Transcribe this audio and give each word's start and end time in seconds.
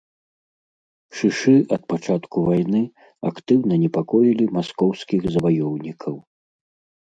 Шышы 1.17 1.51
ад 1.77 1.83
пачатку 1.93 2.37
вайны 2.47 2.81
актыўна 3.31 3.73
непакоілі 3.83 4.45
маскоўскіх 4.57 5.21
заваёўнікаў. 5.37 6.15